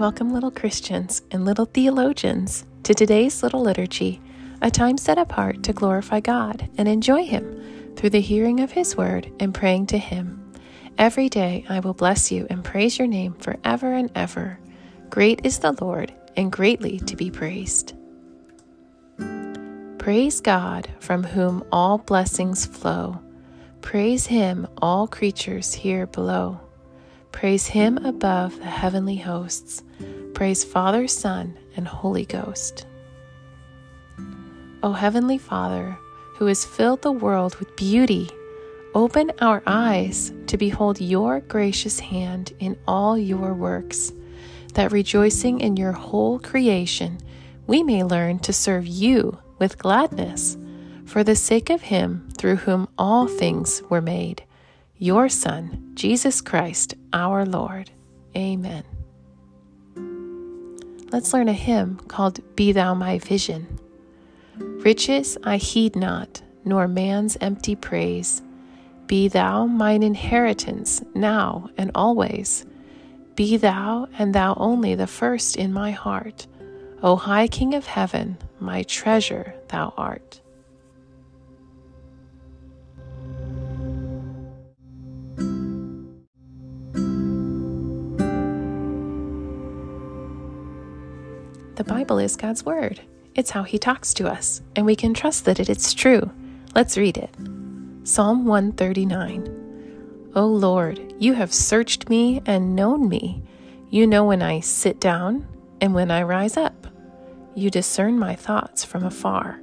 welcome 0.00 0.32
little 0.32 0.50
Christians 0.50 1.20
and 1.30 1.44
little 1.44 1.66
theologians 1.66 2.64
to 2.84 2.94
today's 2.94 3.42
little 3.42 3.60
liturgy, 3.60 4.18
a 4.62 4.70
time 4.70 4.96
set 4.96 5.18
apart 5.18 5.62
to 5.64 5.74
glorify 5.74 6.20
God 6.20 6.70
and 6.78 6.88
enjoy 6.88 7.26
Him 7.26 7.94
through 7.96 8.08
the 8.08 8.20
hearing 8.22 8.60
of 8.60 8.70
His 8.70 8.96
word 8.96 9.30
and 9.38 9.52
praying 9.52 9.88
to 9.88 9.98
Him. 9.98 10.54
Every 10.96 11.28
day 11.28 11.66
I 11.68 11.80
will 11.80 11.92
bless 11.92 12.32
you 12.32 12.46
and 12.48 12.64
praise 12.64 12.98
your 12.98 13.08
name 13.08 13.34
forever 13.34 13.92
and 13.92 14.10
ever. 14.14 14.58
Great 15.10 15.44
is 15.44 15.58
the 15.58 15.76
Lord 15.78 16.14
and 16.34 16.50
greatly 16.50 16.98
to 17.00 17.14
be 17.14 17.30
praised. 17.30 17.92
Praise 19.98 20.40
God 20.40 20.88
from 21.00 21.24
whom 21.24 21.62
all 21.70 21.98
blessings 21.98 22.64
flow. 22.64 23.20
Praise 23.82 24.24
Him, 24.24 24.66
all 24.78 25.06
creatures 25.06 25.74
here 25.74 26.06
below. 26.06 26.58
Praise 27.32 27.68
Him 27.68 27.98
above 27.98 28.58
the 28.58 28.66
heavenly 28.66 29.16
hosts. 29.16 29.82
Praise 30.34 30.64
Father, 30.64 31.08
Son, 31.08 31.58
and 31.76 31.86
Holy 31.86 32.26
Ghost. 32.26 32.86
O 34.82 34.92
Heavenly 34.92 35.38
Father, 35.38 35.96
who 36.36 36.46
has 36.46 36.64
filled 36.64 37.02
the 37.02 37.12
world 37.12 37.56
with 37.56 37.76
beauty, 37.76 38.28
open 38.94 39.30
our 39.40 39.62
eyes 39.66 40.32
to 40.48 40.56
behold 40.56 41.00
your 41.00 41.40
gracious 41.40 42.00
hand 42.00 42.52
in 42.58 42.76
all 42.86 43.16
your 43.16 43.54
works, 43.54 44.12
that 44.74 44.92
rejoicing 44.92 45.60
in 45.60 45.76
your 45.76 45.92
whole 45.92 46.38
creation, 46.38 47.18
we 47.66 47.82
may 47.82 48.02
learn 48.02 48.38
to 48.40 48.52
serve 48.52 48.86
you 48.86 49.38
with 49.58 49.78
gladness, 49.78 50.56
for 51.04 51.22
the 51.22 51.36
sake 51.36 51.70
of 51.70 51.82
Him 51.82 52.28
through 52.36 52.56
whom 52.56 52.88
all 52.98 53.28
things 53.28 53.82
were 53.88 54.02
made 54.02 54.42
your 55.02 55.30
Son, 55.30 55.92
Jesus 55.94 56.42
Christ, 56.42 56.94
our 57.14 57.46
Lord. 57.46 57.90
Amen. 58.36 58.84
Let's 61.10 61.32
learn 61.32 61.48
a 61.48 61.54
hymn 61.54 61.96
called 62.06 62.40
Be 62.54 62.72
Thou 62.72 62.92
My 62.92 63.18
Vision. 63.18 63.78
Riches 64.58 65.38
I 65.42 65.56
heed 65.56 65.96
not, 65.96 66.42
nor 66.66 66.86
man's 66.86 67.38
empty 67.40 67.74
praise. 67.74 68.42
Be 69.06 69.26
thou 69.26 69.64
mine 69.64 70.02
inheritance 70.02 71.02
now 71.14 71.70
and 71.78 71.90
always. 71.94 72.66
Be 73.36 73.56
thou 73.56 74.06
and 74.18 74.34
thou 74.34 74.52
only 74.58 74.94
the 74.94 75.06
first 75.06 75.56
in 75.56 75.72
my 75.72 75.92
heart. 75.92 76.46
O 77.02 77.16
high 77.16 77.48
King 77.48 77.72
of 77.72 77.86
heaven, 77.86 78.36
my 78.60 78.82
treasure 78.82 79.54
thou 79.68 79.94
art. 79.96 80.39
The 91.80 91.94
Bible 91.94 92.18
is 92.18 92.36
God's 92.36 92.62
Word. 92.62 93.00
It's 93.34 93.52
how 93.52 93.62
He 93.62 93.78
talks 93.78 94.12
to 94.12 94.28
us, 94.28 94.60
and 94.76 94.84
we 94.84 94.94
can 94.94 95.14
trust 95.14 95.46
that 95.46 95.58
it 95.58 95.70
is 95.70 95.94
true. 95.94 96.30
Let's 96.74 96.98
read 96.98 97.16
it. 97.16 97.34
Psalm 98.04 98.44
139 98.44 100.30
O 100.36 100.44
Lord, 100.44 101.14
you 101.18 101.32
have 101.32 101.54
searched 101.54 102.10
me 102.10 102.42
and 102.44 102.76
known 102.76 103.08
me. 103.08 103.42
You 103.88 104.06
know 104.06 104.26
when 104.26 104.42
I 104.42 104.60
sit 104.60 105.00
down 105.00 105.48
and 105.80 105.94
when 105.94 106.10
I 106.10 106.22
rise 106.22 106.58
up. 106.58 106.86
You 107.54 107.70
discern 107.70 108.18
my 108.18 108.34
thoughts 108.34 108.84
from 108.84 109.02
afar. 109.02 109.62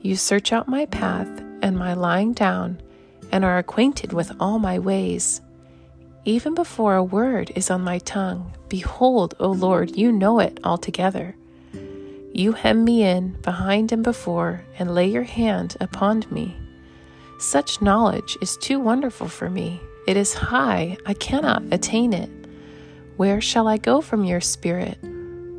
You 0.00 0.16
search 0.16 0.52
out 0.52 0.66
my 0.66 0.86
path 0.86 1.28
and 1.62 1.78
my 1.78 1.94
lying 1.94 2.32
down, 2.32 2.82
and 3.30 3.44
are 3.44 3.58
acquainted 3.58 4.12
with 4.12 4.32
all 4.40 4.58
my 4.58 4.80
ways. 4.80 5.40
Even 6.24 6.56
before 6.56 6.96
a 6.96 7.04
word 7.04 7.52
is 7.54 7.70
on 7.70 7.82
my 7.82 8.00
tongue, 8.00 8.52
behold, 8.68 9.36
O 9.38 9.52
Lord, 9.52 9.96
you 9.96 10.10
know 10.10 10.40
it 10.40 10.58
altogether. 10.64 11.36
You 12.36 12.50
hem 12.50 12.84
me 12.84 13.04
in 13.04 13.40
behind 13.42 13.92
and 13.92 14.02
before, 14.02 14.64
and 14.76 14.92
lay 14.92 15.06
your 15.06 15.22
hand 15.22 15.76
upon 15.80 16.24
me. 16.32 16.56
Such 17.38 17.80
knowledge 17.80 18.36
is 18.42 18.56
too 18.56 18.80
wonderful 18.80 19.28
for 19.28 19.48
me. 19.48 19.80
It 20.08 20.16
is 20.16 20.34
high, 20.34 20.98
I 21.06 21.14
cannot 21.14 21.62
attain 21.70 22.12
it. 22.12 22.28
Where 23.16 23.40
shall 23.40 23.68
I 23.68 23.76
go 23.76 24.00
from 24.00 24.24
your 24.24 24.40
spirit? 24.40 24.98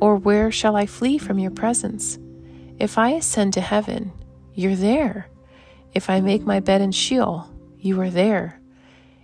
Or 0.00 0.16
where 0.16 0.50
shall 0.50 0.74
I 0.74 0.86
flee 0.86 1.18
from 1.18 1.38
your 1.38 1.52
presence? 1.52 2.18
If 2.80 2.98
I 2.98 3.10
ascend 3.10 3.52
to 3.52 3.60
heaven, 3.60 4.10
you're 4.52 4.74
there. 4.74 5.28
If 5.94 6.10
I 6.10 6.20
make 6.20 6.42
my 6.42 6.58
bed 6.58 6.80
in 6.80 6.90
Sheol, 6.90 7.48
you 7.78 8.00
are 8.00 8.10
there. 8.10 8.60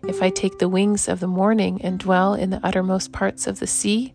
If 0.07 0.23
I 0.23 0.31
take 0.31 0.61
the 0.61 0.69
wings 0.69 1.09
of 1.09 1.19
the 1.19 1.27
morning 1.27 1.83
and 1.83 1.99
dwell 1.99 2.35
in 2.35 2.51
the 2.51 2.65
uttermost 2.65 3.11
parts 3.11 3.49
of 3.49 3.59
the 3.59 3.67
sea, 3.67 4.15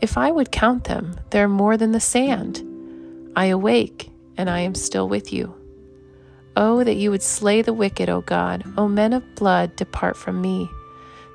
If 0.00 0.18
I 0.18 0.30
would 0.30 0.52
count 0.52 0.84
them, 0.84 1.18
they're 1.30 1.48
more 1.48 1.76
than 1.76 1.92
the 1.92 2.00
sand. 2.00 2.62
I 3.36 3.46
awake, 3.46 4.10
and 4.36 4.50
I 4.50 4.60
am 4.60 4.74
still 4.74 5.08
with 5.08 5.32
you. 5.32 5.54
Oh, 6.56 6.84
that 6.84 6.96
you 6.96 7.10
would 7.10 7.22
slay 7.22 7.62
the 7.62 7.72
wicked, 7.72 8.08
O 8.08 8.20
God. 8.20 8.64
O 8.76 8.86
men 8.86 9.12
of 9.12 9.34
blood, 9.34 9.74
depart 9.76 10.16
from 10.16 10.40
me. 10.40 10.68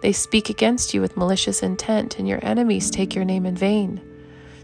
They 0.01 0.13
speak 0.13 0.49
against 0.49 0.93
you 0.93 1.01
with 1.01 1.17
malicious 1.17 1.61
intent, 1.61 2.19
and 2.19 2.27
your 2.27 2.39
enemies 2.41 2.89
take 2.89 3.15
your 3.15 3.25
name 3.25 3.45
in 3.45 3.55
vain. 3.55 4.01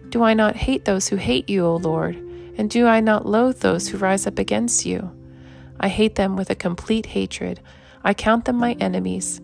Do 0.10 0.24
I 0.24 0.34
not 0.34 0.56
hate 0.56 0.86
those 0.86 1.10
who 1.10 1.18
hate 1.18 1.50
you, 1.50 1.66
O 1.66 1.76
Lord? 1.76 2.16
And 2.58 2.70
do 2.70 2.88
I 2.88 3.02
not 3.02 3.26
loathe 3.26 3.60
those 3.60 3.90
who 3.90 3.98
rise 3.98 4.26
up 4.26 4.40
against 4.40 4.86
you? 4.86 5.12
I 5.78 5.90
hate 5.90 6.16
them 6.16 6.38
with 6.38 6.50
a 6.50 6.56
complete 6.56 7.08
hatred. 7.08 7.60
I 8.02 8.14
count 8.14 8.46
them 8.46 8.56
my 8.56 8.74
enemies. 8.80 9.42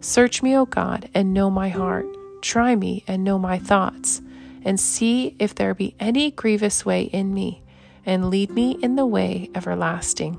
Search 0.00 0.42
me, 0.42 0.54
O 0.56 0.66
God, 0.66 1.08
and 1.14 1.32
know 1.32 1.48
my 1.48 1.70
heart. 1.70 2.06
Try 2.40 2.74
me 2.74 3.04
and 3.06 3.22
know 3.22 3.38
my 3.38 3.58
thoughts, 3.58 4.22
and 4.64 4.78
see 4.78 5.36
if 5.38 5.54
there 5.54 5.74
be 5.74 5.94
any 6.00 6.30
grievous 6.30 6.84
way 6.84 7.02
in 7.04 7.34
me, 7.34 7.62
and 8.06 8.30
lead 8.30 8.50
me 8.50 8.78
in 8.82 8.96
the 8.96 9.06
way 9.06 9.50
everlasting. 9.54 10.34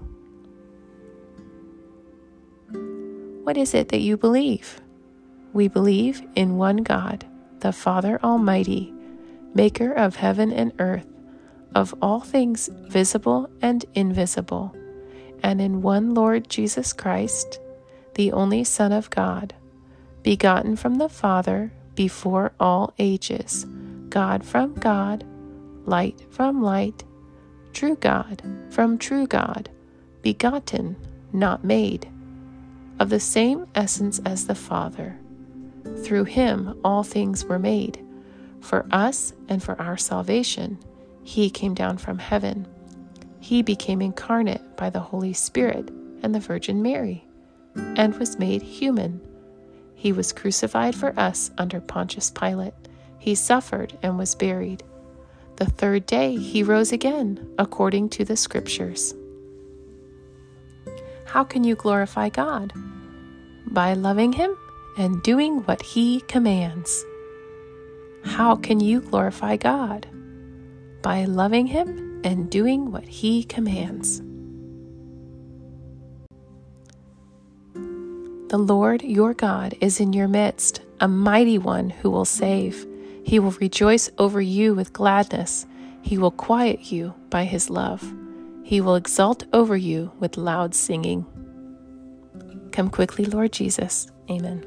What 3.44 3.58
is 3.58 3.74
it 3.74 3.90
that 3.90 4.02
you 4.02 4.18
believe? 4.18 4.82
We 5.54 5.68
believe 5.68 6.22
in 6.36 6.58
one 6.58 6.78
God, 6.78 7.26
the 7.60 7.74
Father 7.74 8.20
Almighty, 8.24 8.94
maker 9.54 9.92
of 9.92 10.16
heaven 10.16 10.52
and 10.52 10.72
earth, 10.80 11.08
of 11.76 11.94
all 12.02 12.22
things 12.22 12.70
visible 12.88 13.50
and 13.62 13.86
invisible, 13.94 14.76
and 15.44 15.62
in 15.62 15.82
one 15.82 16.14
Lord 16.14 16.50
Jesus 16.50 16.94
Christ, 16.94 17.60
the 18.16 18.32
only 18.32 18.64
Son 18.64 18.92
of 18.92 19.10
God, 19.10 19.54
begotten 20.24 20.76
from 20.76 20.96
the 20.96 21.10
Father 21.10 21.72
before 21.96 22.54
all 22.60 22.94
ages, 23.00 23.66
God 24.10 24.46
from 24.46 24.74
God, 24.76 25.26
light 25.86 26.26
from 26.30 26.62
light, 26.62 27.04
true 27.74 27.96
God 27.96 28.42
from 28.70 28.98
true 28.98 29.28
God, 29.28 29.70
begotten, 30.22 30.96
not 31.34 31.64
made, 31.64 32.10
of 33.00 33.10
the 33.10 33.20
same 33.20 33.66
essence 33.76 34.20
as 34.26 34.48
the 34.48 34.56
Father. 34.56 35.18
Through 36.04 36.26
him 36.26 36.80
all 36.84 37.04
things 37.04 37.46
were 37.46 37.60
made. 37.60 38.04
For 38.60 38.86
us 38.92 39.34
and 39.50 39.62
for 39.62 39.80
our 39.82 39.98
salvation, 39.98 40.78
he 41.24 41.50
came 41.50 41.74
down 41.74 41.98
from 41.98 42.20
heaven. 42.20 42.68
He 43.40 43.62
became 43.64 44.02
incarnate 44.02 44.78
by 44.78 44.90
the 44.92 45.00
Holy 45.00 45.34
Spirit 45.34 45.90
and 46.22 46.36
the 46.36 46.40
Virgin 46.40 46.82
Mary, 46.82 47.26
and 47.76 48.16
was 48.18 48.38
made 48.38 48.62
human 48.62 49.20
he 50.02 50.12
was 50.12 50.34
crucified 50.34 50.96
for 50.96 51.14
us 51.16 51.52
under 51.60 51.80
Pontius 51.80 52.32
Pilate. 52.32 52.74
He 53.20 53.36
suffered 53.36 53.96
and 54.02 54.18
was 54.18 54.34
buried. 54.34 54.82
The 55.58 55.68
third 55.68 56.08
day 56.08 56.38
he 56.38 56.64
rose 56.64 56.92
again, 56.92 57.54
according 57.60 58.10
to 58.10 58.26
the 58.26 58.36
Scriptures. 58.36 59.14
How 61.28 61.44
can 61.44 61.64
you 61.64 61.76
glorify 61.76 62.30
God? 62.30 62.74
By 63.68 63.94
loving 63.94 64.34
Him 64.34 64.58
and 64.98 65.22
doing 65.22 65.60
what 65.66 65.84
He 65.84 66.22
commands. 66.22 67.06
How 68.26 68.56
can 68.56 68.80
you 68.80 69.02
glorify 69.02 69.56
God? 69.56 70.08
By 71.04 71.26
loving 71.26 71.68
Him 71.68 72.22
and 72.24 72.50
doing 72.50 72.92
what 72.92 73.06
He 73.06 73.44
commands. 73.44 74.24
The 78.52 78.58
Lord 78.58 79.02
your 79.02 79.34
God 79.34 79.76
is 79.80 80.02
in 80.02 80.12
your 80.12 80.28
midst, 80.28 80.82
a 81.00 81.08
mighty 81.08 81.58
one 81.58 81.90
who 81.90 82.10
will 82.10 82.26
save. 82.26 82.86
He 83.24 83.40
will 83.40 83.52
rejoice 83.52 84.10
over 84.18 84.42
you 84.42 84.74
with 84.74 84.92
gladness. 84.92 85.66
He 86.02 86.18
will 86.18 86.32
quiet 86.32 86.92
you 86.92 87.14
by 87.30 87.46
his 87.46 87.70
love. 87.70 88.04
He 88.64 88.82
will 88.82 88.96
exult 88.96 89.46
over 89.54 89.78
you 89.78 90.12
with 90.20 90.36
loud 90.36 90.76
singing. 90.76 91.26
Come 92.74 92.90
quickly, 92.90 93.24
Lord 93.24 93.54
Jesus. 93.54 94.12
Amen. 94.30 94.66